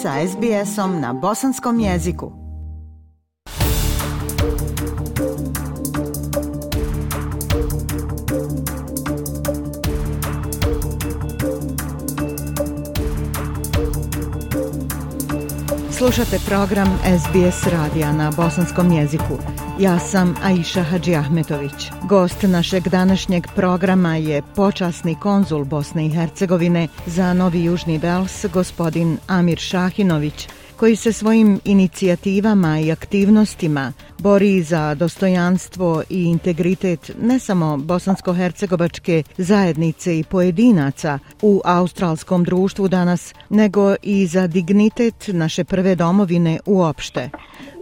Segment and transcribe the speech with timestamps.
[0.00, 2.32] sa SBS-om na bosanskom jeziku.
[15.90, 19.36] Slušate program SBS radija na bosanskom jeziku.
[19.80, 21.90] Ja sam Aisha Hadži Ahmetović.
[22.08, 29.18] Gost našeg današnjeg programa je počasni konzul Bosne i Hercegovine za Novi Južni Vels, gospodin
[29.26, 30.48] Amir Šahinović,
[30.80, 40.18] koji se svojim inicijativama i aktivnostima bori za dostojanstvo i integritet ne samo bosansko-hercegovačke zajednice
[40.18, 47.30] i pojedinaca u australskom društvu danas, nego i za dignitet naše prve domovine uopšte.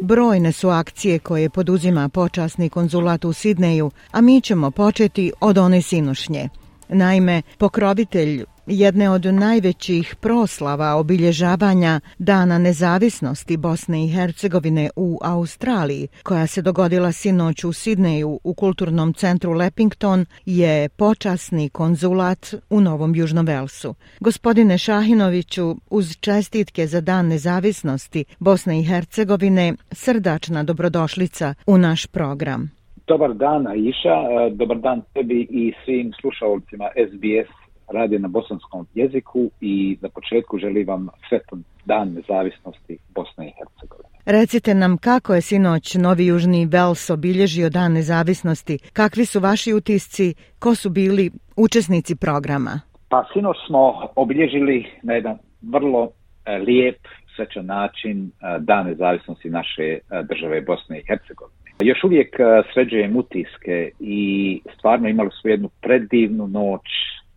[0.03, 5.83] Brojne su akcije koje poduzima počasni konzulat u Sidneju, a mi ćemo početi od one
[5.83, 6.49] sinošnje.
[6.89, 16.47] Naime, pokrovitelj jedne od najvećih proslava obilježavanja Dana nezavisnosti Bosne i Hercegovine u Australiji, koja
[16.47, 23.47] se dogodila sinoć u Sidneju u kulturnom centru Leppington, je počasni konzulat u Novom Južnom
[23.47, 23.95] Velsu.
[24.21, 32.71] Gospodine Šahinoviću, uz čestitke za Dan nezavisnosti Bosne i Hercegovine, srdačna dobrodošlica u naš program.
[33.07, 34.17] Dobar dan, Aisha.
[34.31, 40.59] E, dobar dan tebi i svim slušalcima SBS radi na bosanskom jeziku i za početku
[40.59, 44.09] želim vam sretan dan nezavisnosti Bosne i Hercegovine.
[44.27, 50.35] Recite nam kako je sinoć Novi Južni Vels obilježio dan nezavisnosti, kakvi su vaši utisci,
[50.59, 52.81] ko su bili učesnici programa?
[53.09, 56.11] Pa sinoć smo obilježili na jedan vrlo
[56.47, 56.99] e, lijep,
[57.37, 61.59] svečan način e, dan nezavisnosti naše e, države Bosne i Hercegovine.
[61.81, 62.37] Još uvijek
[62.73, 66.83] sređujem utiske i stvarno imali su jednu predivnu noć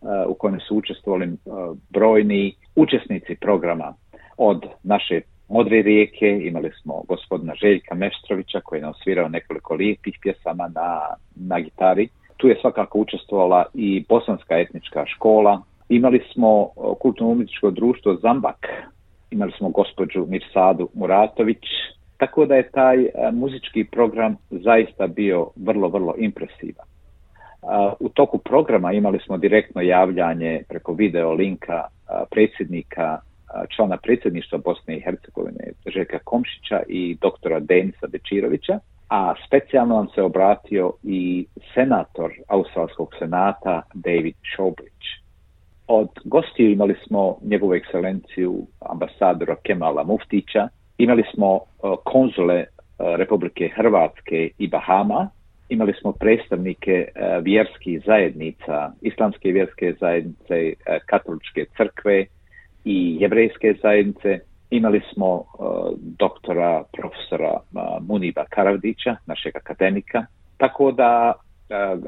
[0.02, 1.30] Eh, u kojem su učestvovali eh,
[1.90, 3.94] brojni učesnici programa
[4.36, 10.18] od naše Modre rijeke, imali smo gospodina Željka Meštrovića koji je nam svirao nekoliko lijepih
[10.22, 11.00] pjesama na,
[11.34, 12.08] na gitari.
[12.36, 15.62] Tu je svakako učestvovala i bosanska etnička škola.
[15.88, 18.66] Imali smo eh, kulturno-umjetničko društvo Zambak,
[19.30, 21.64] imali smo gospođu Mirsadu Muratović,
[22.16, 26.91] tako da je taj muzički program zaista bio vrlo, vrlo impresivan.
[28.00, 31.84] U toku programa imali smo direktno javljanje preko video linka
[32.30, 33.18] predsjednika,
[33.76, 38.78] člana predsjedništva Bosne i Hercegovine Željka Komšića i doktora Denisa Bečirovića,
[39.08, 45.20] a specijalno nam se obratio i senator Australskog senata David Showbridge.
[45.86, 50.68] Od gostiju imali smo njegovu ekscelenciju ambasadora Kemala Muftića,
[50.98, 51.60] imali smo
[52.04, 52.64] konzule
[52.98, 55.28] Republike Hrvatske i Bahama,
[55.72, 62.26] imali smo predstavnike eh, vjerskih zajednica, islamske vjerske zajednice, eh, katoličke crkve
[62.84, 64.38] i jevrejske zajednice.
[64.70, 65.64] Imali smo eh,
[66.18, 67.60] doktora, profesora
[68.00, 71.32] Muniba Karavdića, našeg akademika, tako da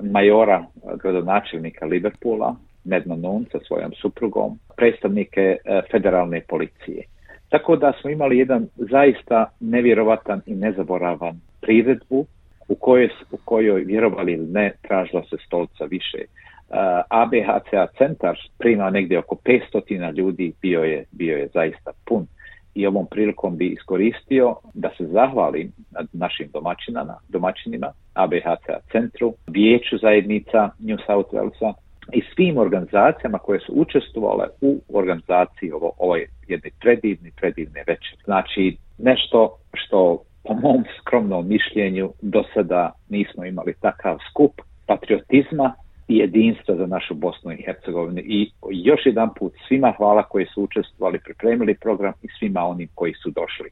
[0.02, 0.64] majora
[1.02, 5.56] gradonačelnika Liverpoola, Nedna Nun sa svojom suprugom, predstavnike
[5.90, 7.02] federalne policije.
[7.48, 12.26] Tako da smo imali jedan zaista nevjerovatan i nezaboravan priredbu
[12.68, 16.18] u kojoj, u kojoj vjerovali ili ne, tražila se stolca više.
[16.18, 16.76] Uh,
[17.08, 22.26] ABHCA centar prima negdje oko 500 ljudi, bio je, bio je zaista pun.
[22.74, 25.72] I ovom prilikom bi iskoristio da se zahvalim
[26.12, 31.72] našim domaćinama, domaćinima ABHCA centru, vijeću zajednica New South Walesa
[32.12, 38.18] i svim organizacijama koje su učestvovale u organizaciji ovo, ovoj jedne predivne, predivne večer.
[38.24, 44.52] Znači, nešto što po mom skromnom mišljenju do sada nismo imali takav skup
[44.86, 45.74] patriotizma
[46.08, 48.20] i jedinstva za našu Bosnu i Hercegovinu.
[48.24, 53.14] I još jedan put svima hvala koji su učestvovali, pripremili program i svima onim koji
[53.14, 53.70] su došli.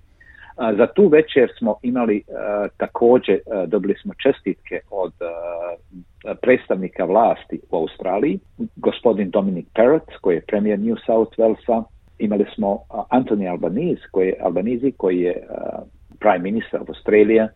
[0.57, 5.13] A, za tu večer smo imali a, također, a, dobili smo čestitke od
[6.41, 8.39] predstavnika vlasti u Australiji,
[8.77, 11.85] gospodin Dominic Perrott, koji je premijer New South Walesa,
[12.19, 15.47] imali smo Anthony Albanese, koji je, Albanizi, koji je
[16.23, 17.49] Prime Minister of Australia,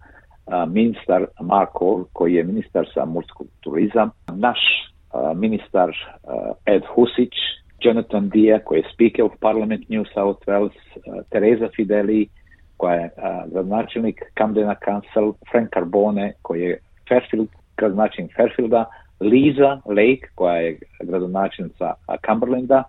[0.47, 7.35] uh, ministar Marko, koji je ministar za morskog turizam, naš uh, ministar uh, Ed Husić,
[7.81, 12.29] Jonathan Dia, koji je Speaker of Parliament New South Wales, uh, Teresa Fideli,
[12.77, 16.79] koja je uh, gradonačelnik Camdena Council, Frank Carbone, koji je
[17.09, 18.85] Fairfield, gradonačelnik Fairfielda,
[19.21, 21.95] Liza Lake, koja je gradonačelnica
[22.27, 22.83] Cumberlanda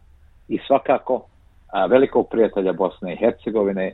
[0.48, 1.26] i svakako
[1.90, 3.94] velikog prijatelja Bosne i Hercegovine,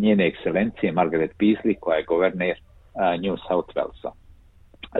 [0.00, 2.56] njene ekscelencije Margaret Beasley, koja je guverner
[3.22, 4.10] New South Walesa.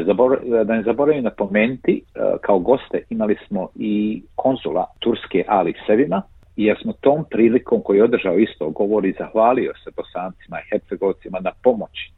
[0.07, 2.03] Zabor, da ne zaboravim napomenuti,
[2.41, 6.23] kao goste imali smo i konzula Turske Ali Sevima,
[6.57, 10.69] I ja smo tom prilikom koji je održao isto govor i zahvalio se bosancima i
[10.71, 12.13] hercegovcima na pomoći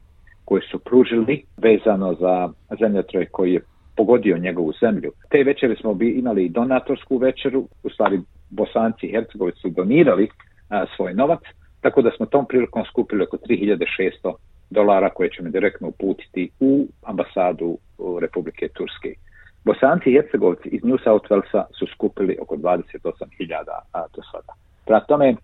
[0.45, 2.49] koje su pružili vezano za
[2.81, 3.61] zemljotroj koji je
[3.97, 5.13] pogodio njegovu zemlju.
[5.31, 8.21] Te večere smo bi imali i donatorsku večeru, u stvari
[8.51, 10.29] bosanci i hercegovci su donirali
[10.69, 11.41] a, svoj novac,
[11.85, 14.35] tako da smo tom prilikom skupili oko 3600
[14.71, 17.79] dolara koje ćemo direktno uputiti u ambasadu
[18.21, 19.11] Republike Turske.
[19.65, 23.65] Bosanci i Hercegovci iz New South Walesa su skupili oko 28.000
[24.15, 24.53] do sada.
[24.87, 25.37] Prema tome,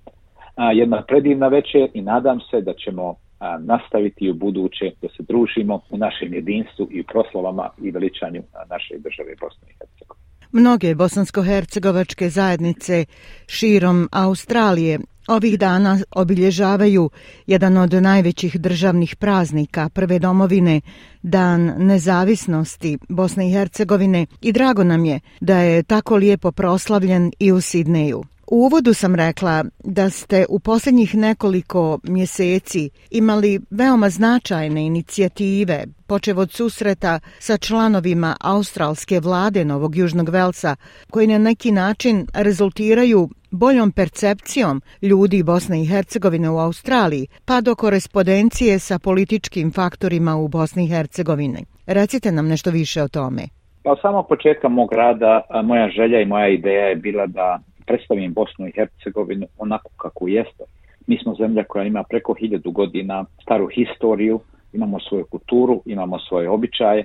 [0.55, 5.23] a, jedna predivna večer i nadam se da ćemo a, nastaviti u buduće da se
[5.29, 10.31] družimo u našem jedinstvu i u proslovama i veličanju naše države Bosne i Hercegovine.
[10.53, 13.05] Mnoge bosansko-hercegovačke zajednice
[13.47, 14.99] širom Australije
[15.29, 17.11] ovih dana obilježavaju
[17.47, 20.81] jedan od najvećih državnih praznika prve domovine,
[21.23, 27.53] Dan nezavisnosti Bosne i Hercegovine i drago nam je da je tako lijepo proslavljen i
[27.53, 28.25] u Sidneju.
[28.53, 36.39] U uvodu sam rekla da ste u posljednjih nekoliko mjeseci imali veoma značajne inicijative, počev
[36.39, 40.77] od susreta sa članovima australske vlade Novog Južnog Velsa,
[41.11, 47.75] koji na neki način rezultiraju boljom percepcijom ljudi Bosne i Hercegovine u Australiji, pa do
[47.75, 51.65] korespondencije sa političkim faktorima u Bosni i Hercegovini.
[51.87, 53.43] Recite nam nešto više o tome.
[53.85, 58.67] Pa samo početka mog rada, moja želja i moja ideja je bila da predstavim Bosnu
[58.67, 60.65] i Hercegovinu onako kako jeste.
[61.07, 64.41] Mi smo zemlja koja ima preko hiljadu godina staru historiju,
[64.73, 67.05] imamo svoju kulturu, imamo svoje običaje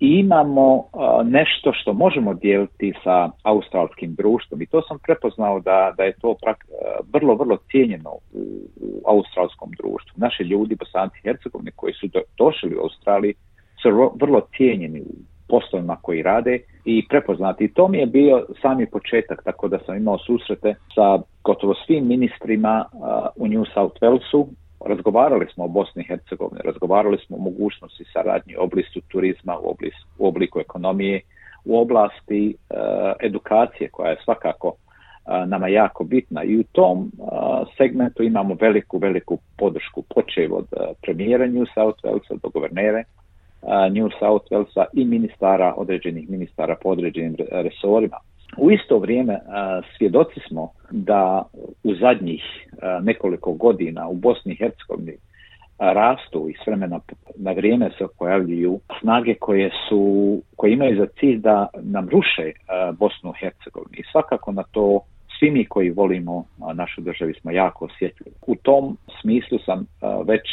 [0.00, 0.84] i imamo uh,
[1.24, 6.34] nešto što možemo dijeliti sa australskim društvom i to sam prepoznao da, da je to
[6.42, 8.42] prak, uh, vrlo, vrlo cijenjeno u,
[8.80, 10.14] u australskom društvu.
[10.16, 13.34] Naši ljudi, bosanci i hercegovini koji su do, došli u Australiji
[13.82, 13.88] su
[14.20, 15.14] vrlo cijenjeni u
[15.52, 17.64] poslovima koji rade i prepoznati.
[17.64, 22.08] I to mi je bio sami početak, tako da sam imao susrete sa gotovo svim
[22.08, 22.84] ministrima
[23.36, 24.46] u New South Walesu.
[24.86, 29.70] Razgovarali smo o Bosni i Hercegovini, razgovarali smo o mogućnosti saradnje u oblistu turizma, u,
[29.70, 31.20] oblis, u obliku ekonomije,
[31.64, 32.76] u oblasti uh,
[33.20, 38.98] edukacije koja je svakako uh, nama jako bitna i u tom uh, segmentu imamo veliku,
[38.98, 43.04] veliku podršku počev od uh, premijera New South Walesa do guvernere
[43.92, 48.16] New South Walesa i ministara, određenih ministara po određenim resorima.
[48.58, 49.38] U isto vrijeme
[49.96, 51.42] svjedoci smo da
[51.84, 52.42] u zadnjih
[53.02, 55.16] nekoliko godina u Bosni i Hercegovini
[55.78, 57.00] rastu i s vremena
[57.36, 62.52] na vrijeme se pojavljuju snage koje su koje imaju za cilj da nam ruše
[62.98, 63.96] Bosnu i Hercegovini.
[63.98, 65.00] I svakako na to
[65.42, 66.44] svi mi koji volimo
[66.74, 68.36] našu državu smo jako osjetljivi.
[68.46, 69.86] U tom smislu sam
[70.26, 70.46] već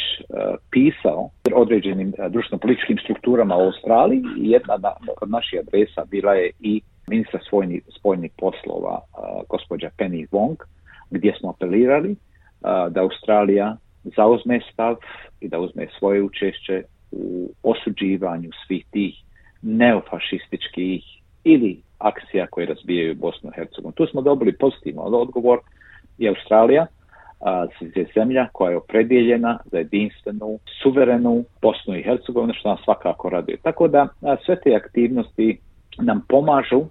[0.70, 4.74] pisao određenim društveno-političkim strukturama u Australiji i jedna
[5.20, 9.00] od naših adresa bila je i ministra svojnih, spojnih poslova
[9.48, 10.56] gospođa Penny Wong,
[11.10, 12.16] gdje smo apelirali
[12.90, 13.76] da Australija
[14.16, 14.96] zauzme stav
[15.40, 19.14] i da uzme svoje učešće u osuđivanju svih tih
[19.62, 21.02] neofašističkih
[21.44, 23.92] ili akcija koje razbijaju Bosnu i Hercegovinu.
[23.92, 25.58] Tu smo dobili pozitivno odgovor
[26.18, 26.86] i Australija
[27.40, 33.28] a, je zemlja koja je opredjeljena za jedinstvenu, suverenu Bosnu i Hercegovinu, što nas svakako
[33.28, 33.56] raduje.
[33.62, 35.60] Tako da a, sve te aktivnosti
[35.98, 36.82] nam pomažu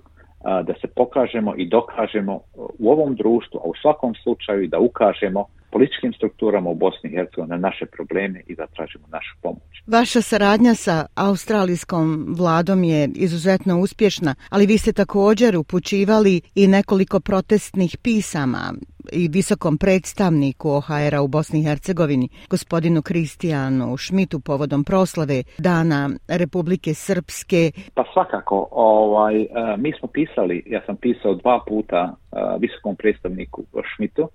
[0.43, 2.39] a, da se pokažemo i dokažemo
[2.79, 7.49] u ovom društvu, a u svakom slučaju da ukažemo političkim strukturama u Bosni i Hercegovini
[7.49, 9.73] na naše probleme i da tražimo našu pomoć.
[9.87, 17.19] Vaša saradnja sa australijskom vladom je izuzetno uspješna, ali vi ste također upućivali i nekoliko
[17.19, 18.73] protestnih pisama
[19.11, 26.93] i visokom predstavniku OHR-a u Bosni i Hercegovini, gospodinu Kristijanu Šmitu povodom proslave Dana Republike
[26.93, 27.71] Srpske.
[27.93, 29.47] Pa svakako, ovaj,
[29.77, 32.15] mi smo pisali, ja sam pisao dva puta
[32.59, 33.63] visokom predstavniku
[33.95, 34.29] Šmitu,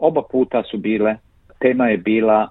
[0.00, 1.16] oba puta su bile,
[1.58, 2.48] tema je bila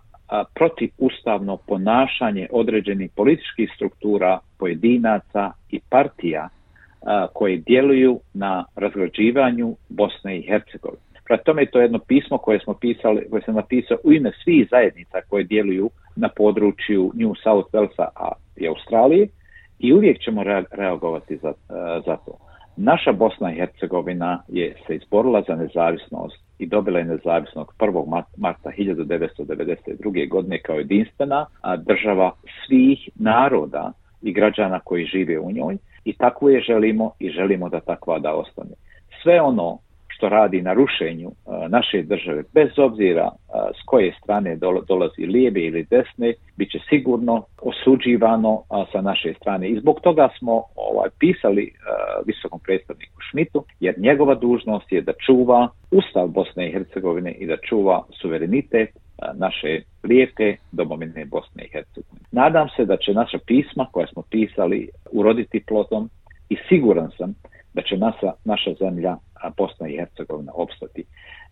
[0.56, 6.50] protivustavno ponašanje određenih političkih struktura, pojedinaca i partija
[7.34, 11.02] koje djeluju na razgrađivanju Bosne i Hercegovine.
[11.26, 14.68] Prema tome to je jedno pismo koje smo pisali, koje sam napisao u ime svih
[14.72, 18.08] zajednica koje djeluju na području New South Walesa
[18.56, 19.28] i Australije
[19.80, 21.54] i uvijek ćemo reagovati za,
[22.06, 22.49] za to.
[22.82, 28.24] Naša Bosna i Hercegovina je se izborila za nezavisnost i dobila je nezavisnost 1.
[28.38, 30.30] marta 1992.
[30.30, 31.46] godine kao jedinstvena
[31.78, 32.32] država
[32.66, 37.80] svih naroda i građana koji žive u njoj i tako je želimo i želimo da
[37.80, 38.76] takva da ostane.
[39.24, 39.78] Sve ono
[40.20, 41.32] što radi na rušenju
[41.70, 43.30] naše države, bez obzira
[43.80, 44.58] s koje strane
[44.88, 49.70] dolazi lijeve ili desne, bit će sigurno osuđivano sa naše strane.
[49.70, 51.72] I zbog toga smo ovaj, pisali
[52.26, 57.58] visokom predstavniku Šmitu, jer njegova dužnost je da čuva Ustav Bosne i Hercegovine i da
[57.58, 58.90] čuva suverenitet
[59.34, 62.26] naše lijepe domovine Bosne i Hercegovine.
[62.32, 66.10] Nadam se da će naša pisma koja smo pisali uroditi plodom
[66.50, 67.34] i siguran sam
[67.74, 69.16] da će naša, naša zemlja
[69.58, 71.04] Bosna i Hercegovina opstati.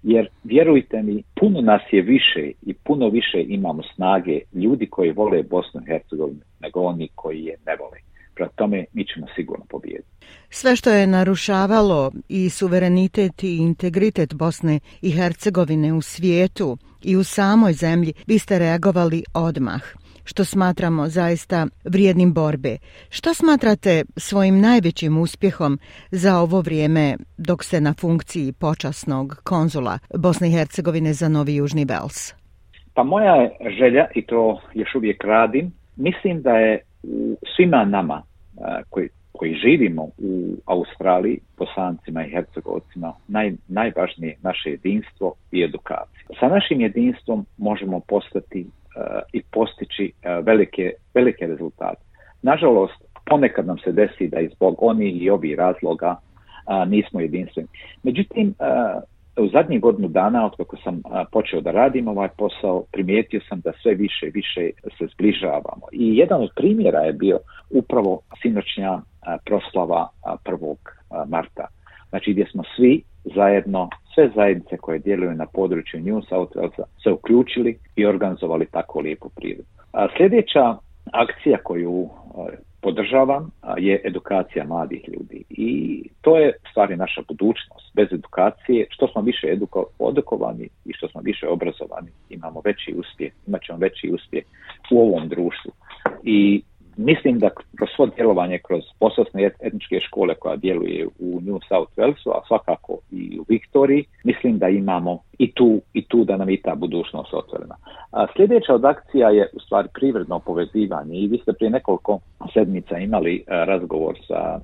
[0.04, 5.44] Jer vjerujte mi, puno nas je više i puno više imamo snage ljudi koji vole
[5.44, 7.98] Bosnu i Hercegovinu nego oni koji je ne vole.
[8.36, 10.10] Prema tome mi ćemo sigurno pobijediti.
[10.50, 17.24] Sve što je narušavalo i suverenitet i integritet Bosne i Hercegovine u svijetu i u
[17.24, 19.82] samoj zemlji biste reagovali odmah
[20.28, 22.78] što smatramo zaista vrijednim borbe.
[23.10, 25.80] Što smatrate svojim najvećim uspjehom
[26.12, 31.86] za ovo vrijeme dok ste na funkciji počasnog konzula Bosne i Hercegovine za Novi Južni
[31.86, 32.34] Vels?
[32.94, 38.22] Pa moja je želja, i to još uvijek radim, mislim da je u svima nama
[38.90, 46.24] koji, koji živimo u Australiji, bosancima i hercegovcima, naj, najvažnije naše jedinstvo i edukacija.
[46.40, 48.66] Sa našim jedinstvom možemo postati
[48.98, 52.02] Eh, i postići eh, velike, velike rezultate.
[52.42, 57.68] Nažalost, ponekad nam se desi da izbog oni i ovi razloga eh, nismo jedinstveni.
[58.04, 58.54] Međutim,
[59.38, 61.02] u zadnjih godinu dana, od kako sam
[61.32, 65.86] počeo da radim ovaj posao, primijetio sam da sve više i više se zbližavamo.
[65.92, 67.40] I jedan od primjera je bio
[67.70, 69.02] upravo sinoćnja
[69.46, 70.08] proslava
[70.46, 70.76] 1.
[71.28, 71.68] Marta.
[72.10, 73.04] Znači gdje smo svi
[73.36, 79.00] zajedno sve zajednice koje djeluju na području New South Walesa se uključili i organizovali tako
[79.00, 79.70] lijepu prirodu.
[79.92, 80.78] A sljedeća
[81.12, 87.94] akcija koju e, podržavam je edukacija mladih ljudi i to je stvari naša budućnost.
[87.94, 93.32] Bez edukacije, što smo više eduko, edukovani i što smo više obrazovani, imamo veći uspjeh,
[93.48, 94.44] imat ćemo veći uspjeh
[94.92, 95.72] u ovom društvu.
[96.24, 96.62] I
[96.98, 102.30] mislim da kroz svo djelovanje kroz pososne etničke škole koja djeluje u New South Walesu,
[102.30, 106.62] a svakako i u Viktoriji, mislim da imamo i tu, i tu da nam i
[106.62, 107.76] ta budućnost otvorena.
[108.12, 112.20] A sljedeća od akcija je u stvari privredno povezivanje i vi ste prije nekoliko
[112.54, 114.60] sedmica imali a, razgovor sa a,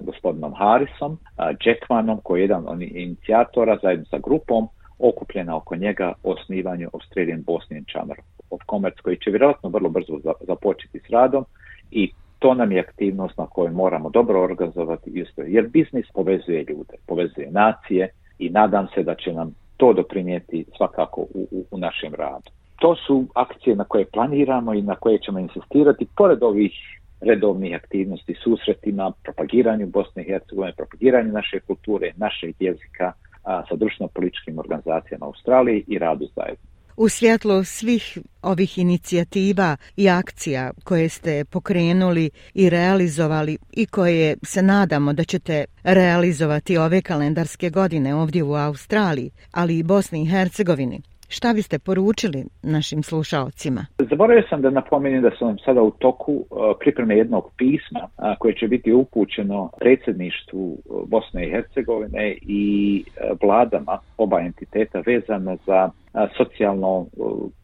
[0.00, 4.68] gospodinom Harrisom, a, Jackmanom koji je jedan od inicijatora zajedno sa grupom
[4.98, 8.16] okupljena oko njega o osnivanju Australian Bosnian Chamber
[8.50, 11.44] of Commerce koji će vjerojatno vrlo brzo započeti s radom
[11.90, 16.94] i to nam je aktivnost na kojoj moramo dobro organizovati isto, jer biznis povezuje ljude,
[17.06, 22.14] povezuje nacije i nadam se da će nam to doprinijeti svakako u, u, u našem
[22.14, 22.50] radu.
[22.80, 26.72] To su akcije na koje planiramo i na koje ćemo insistirati, pored ovih
[27.20, 33.12] redovnih aktivnosti, susretima, propagiranju Bosne i Hercegovine, propagiranju naše kulture, našeg jezika
[33.44, 36.67] a, sa društveno-političkim organizacijama u Australiji i radu zajedno.
[37.00, 44.62] U svjetlu svih ovih inicijativa i akcija koje ste pokrenuli i realizovali i koje se
[44.62, 51.00] nadamo da ćete realizovati ove kalendarske godine ovdje u Australiji, ali i Bosni i Hercegovini,
[51.28, 53.86] Šta biste poručili našim slušalcima?
[54.10, 58.00] Zaboravio sam da napomenem da sam sada u toku e, pripreme jednog pisma
[58.38, 65.56] koje će biti upućeno predsjedništvu e, Bosne i Hercegovine i e, vladama oba entiteta vezano
[65.66, 65.90] za
[66.36, 67.06] socijalnu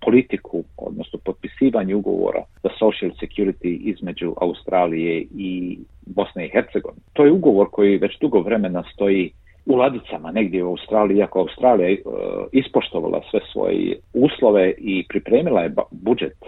[0.04, 7.02] politiku, odnosno potpisivanje ugovora za social security između Australije i Bosne i Hercegovine.
[7.12, 9.32] To je ugovor koji već dugo vremena stoji
[9.66, 11.98] u ladicama negdje u Australiji, iako Australija e,
[12.52, 16.46] ispoštovala sve svoje uslove i pripremila je budžet e,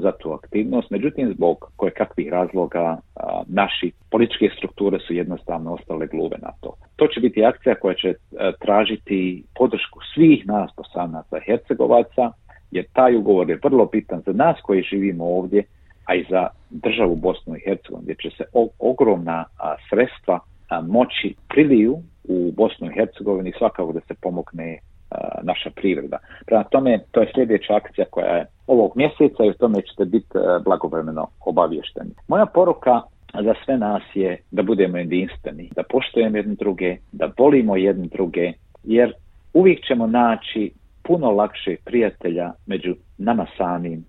[0.00, 2.80] za tu aktivnost, međutim zbog koje kakvih razloga
[3.16, 6.74] a, naši političke strukture su jednostavno ostale gluve na to.
[6.96, 12.32] To će biti akcija koja će a, tražiti podršku svih nas posanaca Hercegovaca,
[12.70, 15.64] jer taj ugovor je vrlo bitan za nas koji živimo ovdje,
[16.04, 18.44] a i za državu Bosnu i Hercegovini, gdje će se
[18.78, 24.78] ogromna a, sredstva a, moći priliju u Bosnu i Hercegovini svakako da se pomogne
[25.10, 26.18] a, naša privreda.
[26.46, 30.38] Prema tome, to je sljedeća akcija koja je ovog mjeseca i u tome ćete biti
[30.64, 32.10] blagovremeno obavješteni.
[32.28, 33.00] Moja poruka
[33.34, 38.52] za sve nas je da budemo jedinstveni, da poštojemo jedne druge, da volimo jedne druge,
[38.84, 39.12] jer
[39.54, 40.70] uvijek ćemo naći
[41.02, 44.04] puno lakše prijatelja među nama samim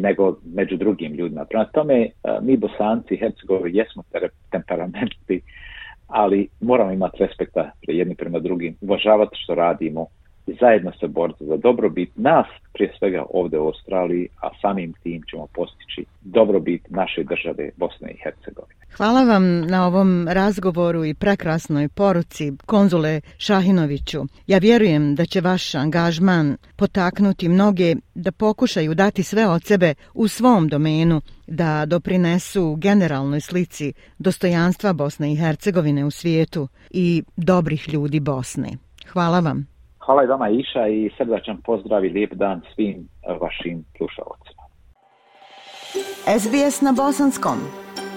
[0.00, 1.44] nego među drugim ljudima.
[1.44, 2.08] Prema tome,
[2.42, 4.02] mi bosanci i hercegovi jesmo
[4.50, 5.40] temperamentni,
[6.06, 10.06] ali moramo imati respekta jedni prema drugim, uvažavati što radimo
[10.46, 15.22] i zajedno se boriti za dobrobit nas, prije svega ovdje u Australiji, a samim tim
[15.30, 18.75] ćemo postići dobrobit naše države Bosne i Hercegovine.
[18.96, 24.20] Hvala vam na ovom razgovoru i prekrasnoj poruci, konzule Šahinoviću.
[24.46, 30.28] Ja vjerujem da će vaš angažman potaknuti mnoge da pokušaju dati sve od sebe u
[30.28, 38.20] svom domenu, da doprinesu generalnoj slici dostojanstva Bosne i Hercegovine u svijetu i dobrih ljudi
[38.20, 38.68] Bosne.
[39.12, 39.66] Hvala vam.
[40.06, 43.08] Hvala i vama Iša i srdačan pozdrav i lijep dan svim
[43.40, 44.62] vašim slušalcima.
[46.38, 47.85] SBS na Bosanskom.